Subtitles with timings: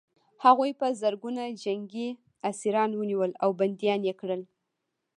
[0.45, 2.07] هغوی په زرګونه جنګي
[2.49, 4.41] اسیران ونیول او بندیان یې کړل